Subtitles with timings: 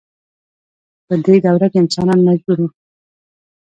[1.05, 2.69] په دې دوره کې انسانان مجبور وو.